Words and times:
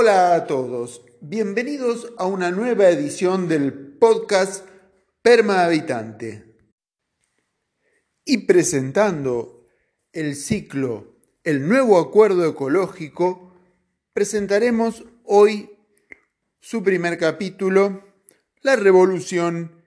Hola 0.00 0.36
a 0.36 0.46
todos, 0.46 1.02
bienvenidos 1.20 2.12
a 2.18 2.26
una 2.28 2.52
nueva 2.52 2.88
edición 2.88 3.48
del 3.48 3.72
podcast 3.98 4.64
Perma 5.22 5.64
Habitante. 5.64 6.54
Y 8.24 8.46
presentando 8.46 9.66
el 10.12 10.36
ciclo 10.36 11.16
El 11.42 11.66
nuevo 11.66 11.98
acuerdo 11.98 12.48
ecológico, 12.48 13.52
presentaremos 14.12 15.04
hoy 15.24 15.68
su 16.60 16.84
primer 16.84 17.18
capítulo, 17.18 18.04
La 18.62 18.76
revolución 18.76 19.84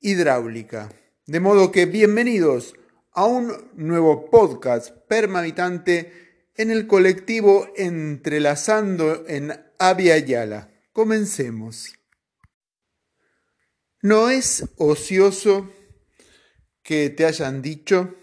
hidráulica. 0.00 0.88
De 1.26 1.40
modo 1.40 1.70
que 1.70 1.84
bienvenidos 1.84 2.72
a 3.12 3.26
un 3.26 3.52
nuevo 3.74 4.30
podcast 4.30 4.96
permanente 5.08 6.31
en 6.56 6.70
el 6.70 6.86
colectivo 6.86 7.68
Entrelazando 7.76 9.24
en 9.26 9.52
Avia 9.78 10.18
Yala. 10.18 10.70
Comencemos. 10.92 11.94
No 14.02 14.30
es 14.30 14.64
ocioso 14.76 15.70
que 16.82 17.10
te 17.10 17.24
hayan 17.24 17.62
dicho 17.62 18.14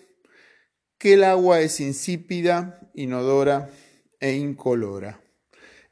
que 0.97 1.13
el 1.13 1.23
agua 1.23 1.61
es 1.61 1.79
insípida, 1.79 2.91
inodora 2.93 3.69
e 4.19 4.33
incolora. 4.33 5.23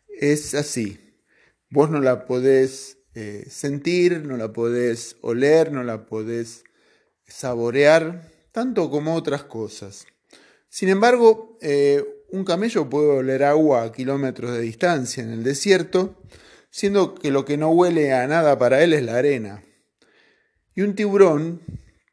Es 0.07 0.53
así. 0.53 0.99
Vos 1.69 1.89
no 1.89 2.01
la 2.01 2.25
podés 2.25 2.97
eh, 3.15 3.45
sentir, 3.49 4.21
no 4.25 4.37
la 4.37 4.51
podés 4.53 5.15
oler, 5.21 5.71
no 5.71 5.83
la 5.83 6.05
podés 6.05 6.63
saborear, 7.25 8.29
tanto 8.51 8.89
como 8.89 9.15
otras 9.15 9.43
cosas. 9.43 10.05
Sin 10.69 10.89
embargo, 10.89 11.57
eh, 11.61 12.05
un 12.29 12.43
camello 12.43 12.89
puede 12.89 13.09
oler 13.09 13.43
agua 13.43 13.83
a 13.83 13.91
kilómetros 13.91 14.51
de 14.51 14.61
distancia 14.61 15.23
en 15.23 15.31
el 15.31 15.43
desierto, 15.43 16.21
siendo 16.69 17.15
que 17.15 17.31
lo 17.31 17.45
que 17.45 17.57
no 17.57 17.69
huele 17.71 18.13
a 18.13 18.27
nada 18.27 18.57
para 18.57 18.83
él 18.83 18.93
es 18.93 19.03
la 19.03 19.17
arena. 19.17 19.63
Y 20.75 20.81
un 20.81 20.95
tiburón 20.95 21.61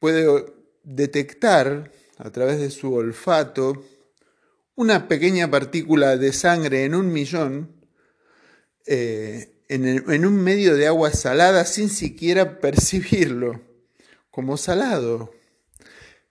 puede 0.01 0.47
detectar 0.85 1.91
a 2.19 2.31
través 2.31 2.59
de 2.59 2.71
su 2.71 2.95
olfato 2.95 3.85
una 4.77 5.09
pequeña 5.09 5.51
partícula 5.51 6.17
de 6.17 6.33
sangre 6.33 6.85
en 6.85 6.95
un 6.95 7.13
millón 7.13 7.75
eh, 8.87 9.51
en 9.69 10.27
un 10.27 10.37
medio 10.37 10.77
de 10.77 10.87
agua 10.87 11.11
salada 11.13 11.65
sin 11.65 11.89
siquiera 11.89 12.61
percibirlo 12.61 13.61
como 14.31 14.57
salado. 14.57 15.33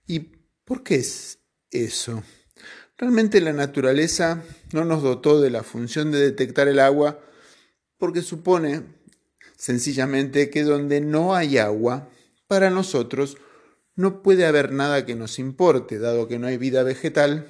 ¿Y 0.05 0.19
por 0.65 0.83
qué 0.83 0.95
es 0.95 1.39
eso? 1.71 2.23
Realmente 2.97 3.41
la 3.41 3.53
naturaleza 3.53 4.44
no 4.72 4.86
nos 4.86 5.02
dotó 5.02 5.41
de 5.41 5.49
la 5.49 5.63
función 5.63 6.11
de 6.11 6.19
detectar 6.19 6.67
el 6.67 6.80
agua 6.80 7.19
porque 7.97 8.22
supone 8.22 8.83
sencillamente 9.58 10.49
que 10.49 10.63
donde 10.63 11.02
no 11.02 11.36
hay 11.36 11.58
agua, 11.58 12.09
para 12.47 12.69
nosotros 12.69 13.38
no 13.95 14.21
puede 14.21 14.45
haber 14.45 14.71
nada 14.71 15.05
que 15.05 15.16
nos 15.16 15.39
importe, 15.39 15.99
dado 15.99 16.27
que 16.27 16.38
no 16.38 16.47
hay 16.47 16.58
vida 16.58 16.83
vegetal, 16.83 17.47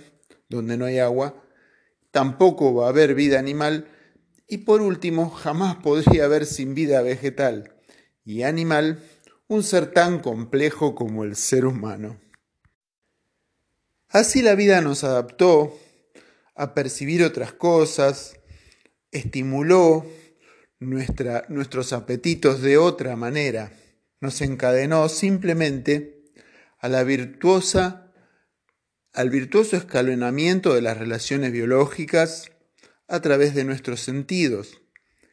donde 0.50 0.78
no 0.78 0.86
hay 0.86 1.00
agua, 1.00 1.44
tampoco 2.12 2.74
va 2.74 2.86
a 2.86 2.90
haber 2.90 3.16
vida 3.16 3.40
animal 3.40 3.88
y 4.48 4.60
por 4.60 4.82
último 4.82 5.30
jamás 5.30 5.78
podría 5.78 6.26
haber 6.26 6.46
sin 6.46 6.76
vida 6.76 7.02
vegetal 7.02 7.76
y 8.24 8.44
animal 8.44 9.04
un 9.48 9.64
ser 9.64 9.92
tan 9.92 10.20
complejo 10.20 10.96
como 10.96 11.24
el 11.24 11.36
ser 11.36 11.66
humano. 11.66 12.23
Así 14.14 14.44
la 14.44 14.54
vida 14.54 14.80
nos 14.80 15.04
adaptó 15.04 15.76
a 16.54 16.76
percibir 16.76 17.24
otras 17.24 17.52
cosas, 17.52 18.40
estimuló 19.10 20.06
nuestros 20.80 21.94
apetitos 21.94 22.62
de 22.62 22.78
otra 22.78 23.16
manera, 23.16 23.74
nos 24.22 24.40
encadenó 24.42 25.10
simplemente 25.10 26.22
virtuosa, 27.08 28.14
al 29.14 29.32
virtuoso 29.32 29.78
escalonamiento 29.78 30.76
de 30.76 30.84
las 30.84 30.96
relaciones 31.00 31.52
biológicas 31.52 32.52
a 33.08 33.20
través 33.20 33.56
de 33.56 33.64
nuestros 33.64 34.02
sentidos, 34.02 34.80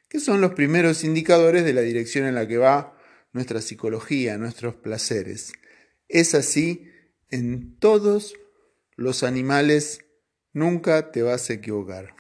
que 0.09 0.21
son 0.21 0.41
los 0.41 0.54
primeros 0.54 1.04
indicadores 1.04 1.66
de 1.66 1.75
la 1.75 1.83
dirección 1.83 2.25
en 2.27 2.34
la 2.34 2.49
que 2.49 2.56
va 2.56 2.97
nuestra 3.34 3.60
psicología, 3.60 4.38
nuestros 4.38 4.77
placeres. 4.77 5.53
Es 6.09 6.34
así 6.34 6.88
en 7.28 7.78
todos 7.78 8.34
los 8.97 9.23
animales, 9.23 10.05
nunca 10.53 11.12
te 11.12 11.23
vas 11.23 11.49
a 11.51 11.55
equivocar. 11.55 12.15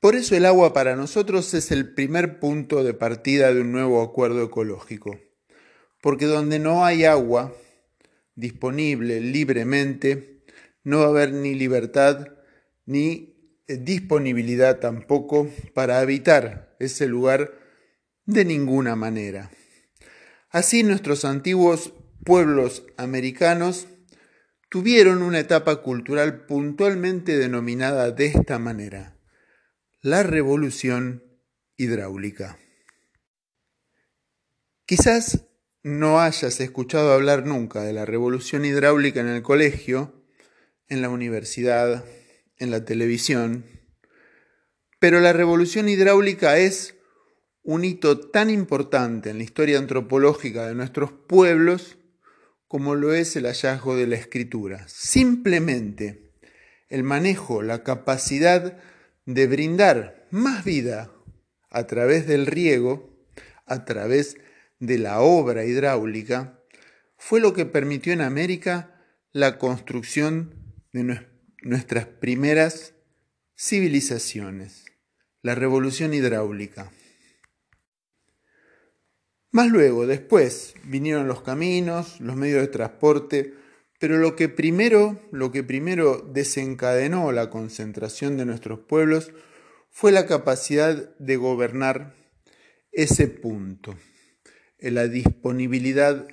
Por 0.00 0.16
eso 0.16 0.34
el 0.34 0.46
agua 0.46 0.72
para 0.72 0.96
nosotros 0.96 1.54
es 1.54 1.70
el 1.70 1.94
primer 1.94 2.40
punto 2.40 2.82
de 2.82 2.92
partida 2.92 3.54
de 3.54 3.60
un 3.60 3.70
nuevo 3.70 4.02
acuerdo 4.02 4.42
ecológico. 4.42 5.18
Porque 6.00 6.26
donde 6.26 6.58
no 6.58 6.84
hay 6.84 7.04
agua 7.04 7.54
disponible 8.34 9.20
libremente, 9.20 10.42
no 10.82 10.98
va 10.98 11.04
a 11.04 11.08
haber 11.10 11.32
ni 11.32 11.54
libertad 11.54 12.26
ni 12.84 13.32
disponibilidad 13.68 14.80
tampoco 14.80 15.48
para 15.74 16.00
habitar 16.00 16.74
ese 16.80 17.06
lugar 17.06 17.52
de 18.26 18.44
ninguna 18.44 18.96
manera. 18.96 19.50
Así 20.50 20.82
nuestros 20.82 21.24
antiguos 21.24 21.92
pueblos 22.24 22.84
americanos 22.96 23.86
tuvieron 24.72 25.22
una 25.22 25.38
etapa 25.38 25.82
cultural 25.82 26.46
puntualmente 26.46 27.36
denominada 27.36 28.10
de 28.10 28.24
esta 28.24 28.58
manera, 28.58 29.18
la 30.00 30.22
revolución 30.22 31.22
hidráulica. 31.76 32.56
Quizás 34.86 35.44
no 35.82 36.20
hayas 36.22 36.58
escuchado 36.60 37.12
hablar 37.12 37.44
nunca 37.44 37.82
de 37.82 37.92
la 37.92 38.06
revolución 38.06 38.64
hidráulica 38.64 39.20
en 39.20 39.28
el 39.28 39.42
colegio, 39.42 40.24
en 40.88 41.02
la 41.02 41.10
universidad, 41.10 42.06
en 42.56 42.70
la 42.70 42.86
televisión, 42.86 43.66
pero 44.98 45.20
la 45.20 45.34
revolución 45.34 45.90
hidráulica 45.90 46.56
es 46.56 46.94
un 47.62 47.84
hito 47.84 48.18
tan 48.30 48.48
importante 48.48 49.28
en 49.28 49.36
la 49.36 49.44
historia 49.44 49.76
antropológica 49.76 50.66
de 50.66 50.74
nuestros 50.74 51.12
pueblos 51.12 51.98
como 52.72 52.94
lo 52.94 53.12
es 53.12 53.36
el 53.36 53.44
hallazgo 53.44 53.96
de 53.96 54.06
la 54.06 54.16
escritura. 54.16 54.88
Simplemente 54.88 56.32
el 56.88 57.02
manejo, 57.02 57.60
la 57.60 57.82
capacidad 57.82 58.78
de 59.26 59.46
brindar 59.46 60.26
más 60.30 60.64
vida 60.64 61.12
a 61.68 61.86
través 61.86 62.26
del 62.26 62.46
riego, 62.46 63.14
a 63.66 63.84
través 63.84 64.38
de 64.78 64.96
la 64.96 65.20
obra 65.20 65.66
hidráulica, 65.66 66.62
fue 67.18 67.40
lo 67.40 67.52
que 67.52 67.66
permitió 67.66 68.14
en 68.14 68.22
América 68.22 69.04
la 69.32 69.58
construcción 69.58 70.54
de 70.94 71.26
nuestras 71.60 72.06
primeras 72.06 72.94
civilizaciones, 73.54 74.86
la 75.42 75.54
revolución 75.54 76.14
hidráulica. 76.14 76.90
Más 79.52 79.68
luego, 79.70 80.06
después, 80.06 80.72
vinieron 80.84 81.28
los 81.28 81.42
caminos, 81.42 82.18
los 82.22 82.36
medios 82.36 82.62
de 82.62 82.68
transporte, 82.68 83.52
pero 84.00 84.16
lo 84.16 84.34
que 84.34 84.48
primero, 84.48 85.20
lo 85.30 85.52
que 85.52 85.62
primero 85.62 86.26
desencadenó 86.32 87.30
la 87.32 87.50
concentración 87.50 88.38
de 88.38 88.46
nuestros 88.46 88.78
pueblos 88.78 89.30
fue 89.90 90.10
la 90.10 90.24
capacidad 90.24 91.14
de 91.18 91.36
gobernar 91.36 92.14
ese 92.92 93.28
punto, 93.28 93.94
la 94.78 95.06
disponibilidad 95.06 96.26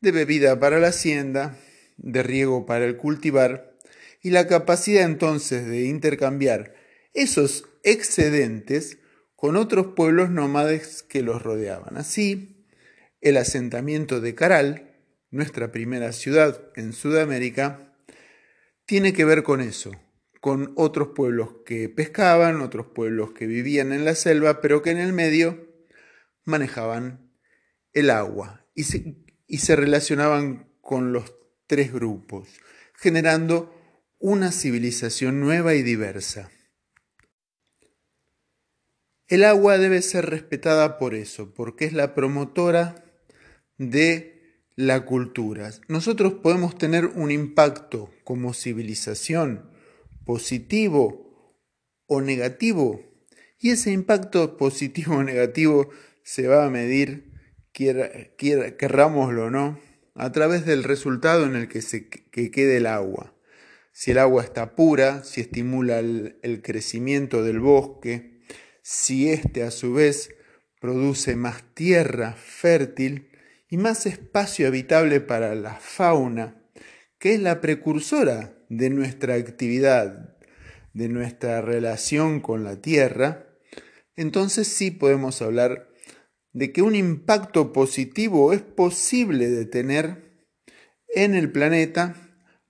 de 0.00 0.12
bebida 0.12 0.60
para 0.60 0.78
la 0.78 0.88
hacienda, 0.88 1.58
de 1.96 2.22
riego 2.22 2.66
para 2.66 2.84
el 2.84 2.96
cultivar 2.96 3.76
y 4.22 4.30
la 4.30 4.46
capacidad 4.46 5.02
entonces 5.02 5.66
de 5.66 5.86
intercambiar 5.86 6.74
esos 7.14 7.64
excedentes 7.82 8.98
con 9.34 9.56
otros 9.56 9.88
pueblos 9.96 10.30
nómades 10.30 11.02
que 11.02 11.22
los 11.22 11.42
rodeaban. 11.42 11.96
Así, 11.96 12.59
el 13.20 13.36
asentamiento 13.36 14.20
de 14.20 14.34
Caral, 14.34 14.96
nuestra 15.30 15.70
primera 15.70 16.12
ciudad 16.12 16.70
en 16.74 16.92
Sudamérica, 16.92 17.94
tiene 18.84 19.12
que 19.12 19.24
ver 19.24 19.42
con 19.42 19.60
eso, 19.60 19.92
con 20.40 20.72
otros 20.76 21.10
pueblos 21.14 21.50
que 21.64 21.88
pescaban, 21.88 22.60
otros 22.60 22.86
pueblos 22.94 23.32
que 23.32 23.46
vivían 23.46 23.92
en 23.92 24.04
la 24.04 24.14
selva, 24.14 24.60
pero 24.60 24.82
que 24.82 24.90
en 24.90 24.98
el 24.98 25.12
medio 25.12 25.68
manejaban 26.44 27.30
el 27.92 28.10
agua 28.10 28.66
y 28.74 28.84
se, 28.84 29.76
relacionaban 29.76 30.72
con 30.80 31.12
los 31.12 31.34
tres 31.66 31.92
grupos, 31.92 32.48
generando 32.94 33.74
una 34.18 34.52
civilización 34.52 35.40
nueva 35.40 35.74
y 35.74 35.82
diversa. 35.82 36.50
El 39.28 39.44
agua 39.44 39.78
debe 39.78 40.02
ser 40.02 40.26
respetada 40.26 40.98
por 40.98 41.14
eso, 41.14 41.54
porque 41.54 41.84
es 41.84 41.92
la 41.92 42.14
promotora 42.14 43.04
de 43.80 44.66
la 44.76 45.06
cultura. 45.06 45.70
Nosotros 45.88 46.34
podemos 46.34 46.76
tener 46.76 47.06
un 47.06 47.30
impacto 47.30 48.10
como 48.24 48.52
civilización 48.52 49.70
positivo 50.26 51.56
o 52.06 52.20
negativo 52.20 53.00
Y 53.58 53.70
ese 53.70 53.90
impacto 53.90 54.56
positivo 54.58 55.14
o 55.16 55.22
negativo 55.22 55.88
se 56.22 56.46
va 56.46 56.66
a 56.66 56.70
medir, 56.70 57.32
querrámoslo 57.72 59.46
o 59.46 59.50
no, 59.50 59.80
a 60.14 60.30
través 60.30 60.66
del 60.66 60.84
resultado 60.84 61.46
en 61.46 61.56
el 61.56 61.66
que, 61.68 61.80
se, 61.80 62.08
que 62.08 62.50
quede 62.50 62.76
el 62.76 62.86
agua. 62.86 63.34
Si 63.92 64.10
el 64.10 64.18
agua 64.18 64.44
está 64.44 64.76
pura, 64.76 65.24
si 65.24 65.40
estimula 65.40 65.98
el, 65.98 66.38
el 66.42 66.60
crecimiento 66.60 67.42
del 67.42 67.60
bosque, 67.60 68.42
si 68.82 69.30
éste 69.30 69.62
a 69.62 69.70
su 69.70 69.94
vez 69.94 70.30
produce 70.80 71.34
más 71.36 71.62
tierra 71.74 72.34
fértil 72.34 73.30
y 73.70 73.76
más 73.76 74.04
espacio 74.04 74.66
habitable 74.66 75.20
para 75.20 75.54
la 75.54 75.76
fauna, 75.76 76.60
que 77.18 77.34
es 77.34 77.40
la 77.40 77.60
precursora 77.60 78.58
de 78.68 78.90
nuestra 78.90 79.34
actividad, 79.34 80.36
de 80.92 81.08
nuestra 81.08 81.62
relación 81.62 82.40
con 82.40 82.64
la 82.64 82.80
tierra, 82.80 83.46
entonces 84.16 84.66
sí 84.66 84.90
podemos 84.90 85.40
hablar 85.40 85.88
de 86.52 86.72
que 86.72 86.82
un 86.82 86.96
impacto 86.96 87.72
positivo 87.72 88.52
es 88.52 88.60
posible 88.60 89.48
de 89.48 89.66
tener 89.66 90.44
en 91.14 91.34
el 91.34 91.52
planeta 91.52 92.16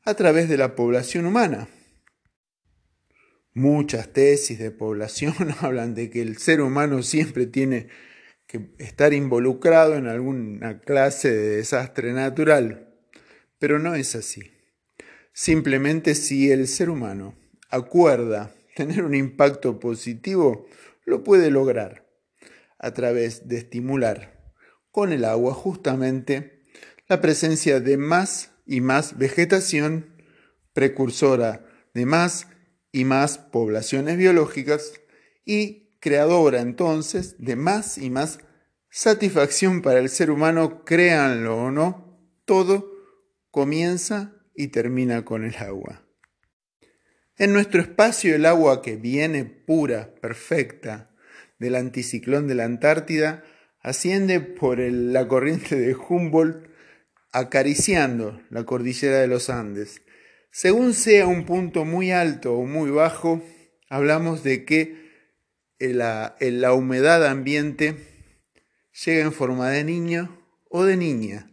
a 0.04 0.14
través 0.14 0.50
de 0.50 0.58
la 0.58 0.74
población 0.74 1.24
humana. 1.24 1.68
Muchas 3.54 4.12
tesis 4.12 4.58
de 4.58 4.70
población 4.70 5.34
hablan 5.60 5.94
de 5.94 6.10
que 6.10 6.20
el 6.20 6.36
ser 6.36 6.60
humano 6.60 7.02
siempre 7.02 7.46
tiene 7.46 7.88
que 8.50 8.68
estar 8.78 9.12
involucrado 9.12 9.94
en 9.94 10.08
alguna 10.08 10.80
clase 10.80 11.30
de 11.30 11.56
desastre 11.58 12.12
natural, 12.12 12.92
pero 13.60 13.78
no 13.78 13.94
es 13.94 14.16
así. 14.16 14.42
Simplemente 15.32 16.16
si 16.16 16.50
el 16.50 16.66
ser 16.66 16.90
humano 16.90 17.36
acuerda 17.68 18.52
tener 18.74 19.04
un 19.04 19.14
impacto 19.14 19.78
positivo, 19.78 20.66
lo 21.04 21.22
puede 21.22 21.52
lograr 21.52 22.08
a 22.80 22.92
través 22.92 23.46
de 23.46 23.58
estimular 23.58 24.52
con 24.90 25.12
el 25.12 25.24
agua 25.24 25.54
justamente 25.54 26.64
la 27.06 27.20
presencia 27.20 27.78
de 27.78 27.98
más 27.98 28.50
y 28.66 28.80
más 28.80 29.16
vegetación 29.16 30.24
precursora 30.72 31.64
de 31.94 32.04
más 32.04 32.48
y 32.90 33.04
más 33.04 33.38
poblaciones 33.38 34.16
biológicas 34.16 34.94
y 35.44 35.89
creadora 36.00 36.60
entonces 36.60 37.36
de 37.38 37.56
más 37.56 37.98
y 37.98 38.10
más 38.10 38.40
satisfacción 38.90 39.82
para 39.82 40.00
el 40.00 40.08
ser 40.08 40.30
humano, 40.30 40.84
créanlo 40.84 41.56
o 41.56 41.70
no, 41.70 42.18
todo 42.44 42.90
comienza 43.50 44.34
y 44.54 44.68
termina 44.68 45.24
con 45.24 45.44
el 45.44 45.56
agua. 45.56 46.04
En 47.36 47.52
nuestro 47.52 47.80
espacio 47.80 48.34
el 48.34 48.44
agua 48.44 48.82
que 48.82 48.96
viene 48.96 49.44
pura, 49.44 50.14
perfecta, 50.20 51.10
del 51.58 51.76
anticiclón 51.76 52.48
de 52.48 52.54
la 52.54 52.64
Antártida, 52.64 53.44
asciende 53.80 54.40
por 54.40 54.78
la 54.78 55.28
corriente 55.28 55.76
de 55.76 55.94
Humboldt 55.94 56.68
acariciando 57.32 58.42
la 58.50 58.64
cordillera 58.64 59.18
de 59.18 59.28
los 59.28 59.50
Andes. 59.50 60.02
Según 60.50 60.94
sea 60.94 61.26
un 61.26 61.46
punto 61.46 61.84
muy 61.84 62.10
alto 62.10 62.54
o 62.54 62.66
muy 62.66 62.90
bajo, 62.90 63.42
hablamos 63.88 64.42
de 64.42 64.64
que 64.64 65.09
la, 65.80 66.36
la 66.40 66.74
humedad 66.74 67.26
ambiente 67.26 67.96
llega 69.04 69.24
en 69.24 69.32
forma 69.32 69.70
de 69.70 69.84
niño 69.84 70.38
o 70.68 70.84
de 70.84 70.96
niña. 70.96 71.50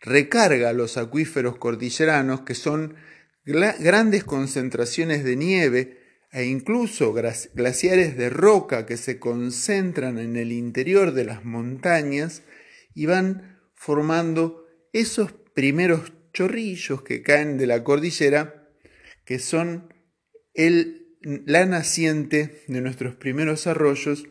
Recarga 0.00 0.72
los 0.72 0.96
acuíferos 0.96 1.58
cordilleranos, 1.58 2.40
que 2.42 2.54
son 2.54 2.96
grandes 3.44 4.24
concentraciones 4.24 5.24
de 5.24 5.36
nieve 5.36 6.00
e 6.32 6.44
incluso 6.44 7.12
glaciares 7.12 8.16
de 8.16 8.30
roca 8.30 8.86
que 8.86 8.96
se 8.96 9.18
concentran 9.18 10.18
en 10.18 10.36
el 10.36 10.52
interior 10.52 11.12
de 11.12 11.24
las 11.24 11.44
montañas 11.44 12.42
y 12.94 13.06
van 13.06 13.60
formando 13.74 14.66
esos 14.92 15.32
primeros 15.54 16.12
chorrillos 16.32 17.02
que 17.02 17.22
caen 17.22 17.58
de 17.58 17.66
la 17.66 17.82
cordillera, 17.82 18.68
que 19.24 19.38
son 19.38 19.92
el, 20.54 20.99
la 21.20 21.66
naciente 21.66 22.62
de 22.66 22.80
nuestros 22.80 23.14
primeros 23.14 23.66
arroyos, 23.66 24.24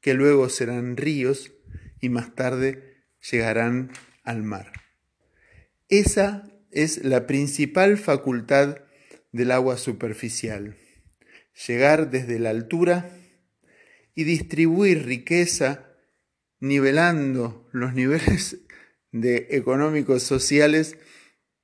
que 0.00 0.14
luego 0.14 0.48
serán 0.48 0.96
ríos 0.96 1.52
y 2.00 2.08
más 2.08 2.34
tarde 2.34 3.04
llegarán 3.30 3.90
al 4.22 4.42
mar. 4.42 4.72
Esa 5.88 6.48
es 6.70 7.04
la 7.04 7.26
principal 7.26 7.96
facultad 7.96 8.78
del 9.32 9.50
agua 9.50 9.76
superficial, 9.76 10.76
llegar 11.66 12.10
desde 12.10 12.38
la 12.38 12.50
altura 12.50 13.10
y 14.14 14.24
distribuir 14.24 15.06
riqueza 15.06 15.92
nivelando 16.60 17.68
los 17.72 17.94
niveles 17.94 18.58
de 19.12 19.48
económicos 19.50 20.22
sociales 20.22 20.96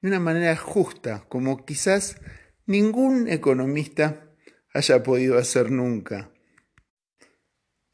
de 0.01 0.09
una 0.09 0.21
manera 0.21 0.57
justa, 0.57 1.25
como 1.29 1.65
quizás 1.65 2.21
ningún 2.67 3.29
economista 3.29 4.32
haya 4.73 5.03
podido 5.03 5.39
hacer 5.39 5.71
nunca. 5.71 6.31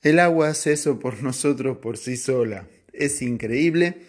El 0.01 0.21
agua 0.21 0.49
hace 0.49 0.73
eso 0.73 1.01
por 1.01 1.23
nosotros 1.23 1.79
por 1.79 1.97
sí 1.97 2.17
sola. 2.17 2.69
Es 2.93 3.21
increíble 3.21 4.03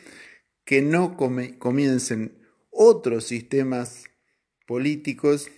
que 0.66 0.82
no 0.82 1.18
comiencen 1.18 2.46
otros 2.70 3.26
sistemas 3.26 4.06
políticos 4.68 5.50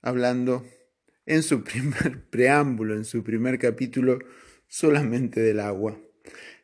hablando 0.00 0.64
en 1.26 1.42
su 1.42 1.64
primer 1.64 2.24
preámbulo, 2.30 2.94
en 2.94 3.04
su 3.04 3.24
primer 3.24 3.58
capítulo, 3.58 4.20
solamente 4.68 5.40
del 5.40 5.60
agua. 5.60 5.98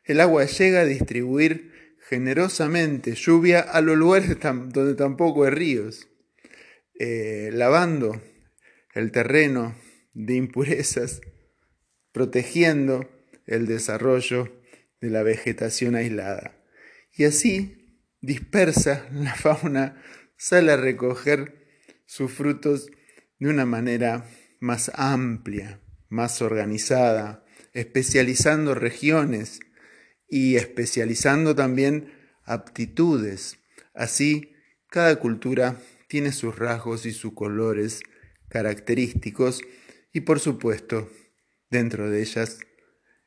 El 0.05 0.21
agua 0.21 0.45
llega 0.45 0.81
a 0.81 0.85
distribuir 0.85 1.97
generosamente 2.07 3.13
lluvia 3.15 3.59
a 3.59 3.81
los 3.81 3.97
lugares 3.97 4.37
donde 4.41 4.95
tampoco 4.95 5.43
hay 5.43 5.51
ríos, 5.51 6.07
eh, 6.97 7.49
lavando 7.53 8.21
el 8.93 9.11
terreno 9.11 9.75
de 10.13 10.35
impurezas, 10.35 11.21
protegiendo 12.11 13.09
el 13.45 13.65
desarrollo 13.65 14.61
de 14.99 15.09
la 15.09 15.23
vegetación 15.23 15.95
aislada. 15.95 16.55
Y 17.13 17.25
así 17.25 18.07
dispersa, 18.21 19.07
la 19.11 19.35
fauna 19.35 20.01
sale 20.37 20.71
a 20.71 20.77
recoger 20.77 21.67
sus 22.05 22.31
frutos 22.31 22.89
de 23.39 23.49
una 23.49 23.65
manera 23.65 24.25
más 24.59 24.91
amplia, 24.95 25.81
más 26.09 26.41
organizada, 26.41 27.43
especializando 27.73 28.75
regiones 28.75 29.59
y 30.27 30.55
especializando 30.55 31.55
también 31.55 32.13
aptitudes. 32.43 33.57
Así, 33.93 34.53
cada 34.87 35.15
cultura 35.17 35.77
tiene 36.07 36.31
sus 36.31 36.57
rasgos 36.57 37.05
y 37.05 37.13
sus 37.13 37.33
colores 37.33 38.01
característicos 38.51 39.61
y 40.13 40.21
por 40.21 40.39
supuesto, 40.39 41.09
dentro 41.69 42.09
de 42.09 42.21
ellas, 42.21 42.59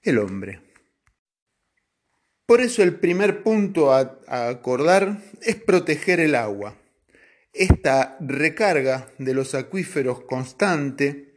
el 0.03 0.19
hombre. 0.19 0.61
Por 2.47 2.61
eso 2.61 2.83
el 2.83 2.97
primer 2.97 3.43
punto 3.43 3.93
a, 3.93 4.19
acordar 4.29 5.23
es 5.41 5.57
proteger 5.57 6.21
el 6.21 6.35
agua. 6.35 6.79
Esta 7.55 8.19
recarga 8.21 9.09
de 9.19 9.33
los 9.33 9.55
acuíferos 9.55 10.25
constante 10.25 11.35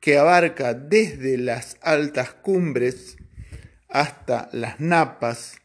que 0.00 0.18
abarca 0.18 0.74
desde 0.74 1.38
las 1.38 1.78
altas 1.80 2.34
cumbres 2.34 3.16
hasta 3.88 4.50
las 4.52 4.80
napas 4.80 5.62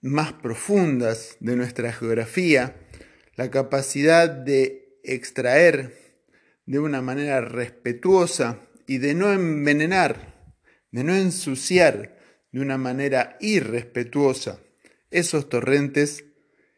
más 0.00 0.32
profundas 0.32 1.36
de 1.40 1.56
nuestra 1.56 1.92
geografía, 1.92 2.76
la 3.36 3.50
capacidad 3.50 4.30
de 4.30 4.98
extraer 5.02 6.09
de 6.70 6.78
una 6.78 7.02
manera 7.02 7.40
respetuosa 7.40 8.60
y 8.86 8.98
de 8.98 9.12
no 9.12 9.32
envenenar, 9.32 10.54
de 10.92 11.02
no 11.02 11.16
ensuciar 11.16 12.16
de 12.52 12.60
una 12.60 12.78
manera 12.78 13.36
irrespetuosa 13.40 14.60
esos 15.10 15.48
torrentes 15.48 16.26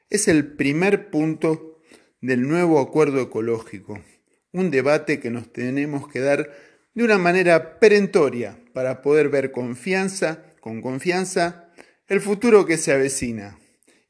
es 0.08 0.28
el 0.28 0.54
primer 0.54 1.10
punto 1.10 1.82
del 2.22 2.48
nuevo 2.48 2.80
acuerdo 2.80 3.20
ecológico, 3.20 4.02
un 4.50 4.70
debate 4.70 5.20
que 5.20 5.30
nos 5.30 5.52
tenemos 5.52 6.08
que 6.08 6.20
dar 6.20 6.50
de 6.94 7.04
una 7.04 7.18
manera 7.18 7.78
perentoria 7.78 8.64
para 8.72 9.02
poder 9.02 9.28
ver 9.28 9.52
confianza, 9.52 10.54
con 10.60 10.80
confianza, 10.80 11.70
el 12.08 12.22
futuro 12.22 12.64
que 12.64 12.78
se 12.78 12.92
avecina. 12.92 13.58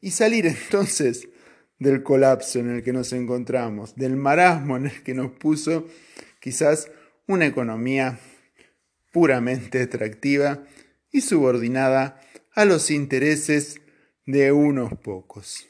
Y 0.00 0.12
salir 0.12 0.46
entonces 0.62 1.28
del 1.82 2.02
colapso 2.02 2.60
en 2.60 2.70
el 2.70 2.82
que 2.82 2.92
nos 2.92 3.12
encontramos, 3.12 3.96
del 3.96 4.16
marasmo 4.16 4.76
en 4.76 4.86
el 4.86 5.02
que 5.02 5.14
nos 5.14 5.32
puso 5.32 5.86
quizás 6.40 6.90
una 7.26 7.46
economía 7.46 8.18
puramente 9.10 9.82
atractiva 9.82 10.64
y 11.10 11.20
subordinada 11.20 12.20
a 12.54 12.64
los 12.64 12.90
intereses 12.90 13.80
de 14.26 14.52
unos 14.52 14.94
pocos. 14.98 15.66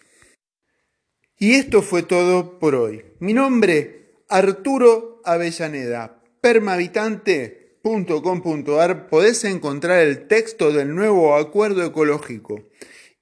Y 1.39 1.55
esto 1.55 1.83
fue 1.83 2.03
todo 2.03 2.59
por 2.59 2.75
hoy. 2.75 3.05
Mi 3.19 3.33
nombre, 3.33 4.23
Arturo 4.29 5.21
Avellaneda, 5.25 6.23
permahabitante 6.41 7.79
.com.ar 7.83 9.09
podés 9.09 9.43
encontrar 9.45 10.07
el 10.07 10.29
texto 10.29 10.73
del 10.73 10.95
nuevo 10.95 11.35
acuerdo 11.35 11.85
ecológico. 11.85 12.63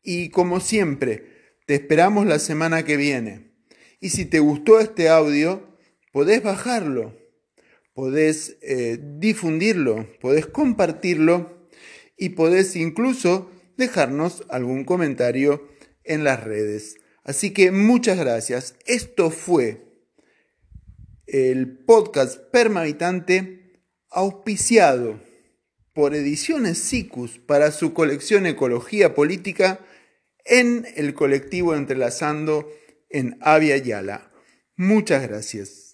Y 0.02 0.28
como 0.28 0.60
siempre, 0.60 1.39
te 1.70 1.76
esperamos 1.76 2.26
la 2.26 2.40
semana 2.40 2.84
que 2.84 2.96
viene. 2.96 3.52
Y 4.00 4.10
si 4.10 4.24
te 4.24 4.40
gustó 4.40 4.80
este 4.80 5.08
audio, 5.08 5.78
podés 6.12 6.42
bajarlo, 6.42 7.16
podés 7.94 8.56
eh, 8.60 8.98
difundirlo, 9.00 10.08
podés 10.20 10.46
compartirlo 10.46 11.68
y 12.16 12.30
podés 12.30 12.74
incluso 12.74 13.52
dejarnos 13.76 14.42
algún 14.48 14.82
comentario 14.82 15.68
en 16.02 16.24
las 16.24 16.42
redes. 16.42 16.96
Así 17.22 17.52
que 17.52 17.70
muchas 17.70 18.18
gracias. 18.18 18.74
Esto 18.84 19.30
fue 19.30 19.94
el 21.28 21.78
podcast 21.84 22.40
Permavitante 22.50 23.84
auspiciado 24.10 25.20
por 25.94 26.16
Ediciones 26.16 26.78
SICUS 26.78 27.38
para 27.38 27.70
su 27.70 27.94
colección 27.94 28.46
Ecología 28.46 29.14
Política 29.14 29.78
en 30.44 30.86
el 30.96 31.14
colectivo 31.14 31.74
Entrelazando 31.74 32.70
en 33.08 33.38
Avia 33.40 33.76
Yala. 33.76 34.30
Muchas 34.76 35.26
gracias. 35.26 35.89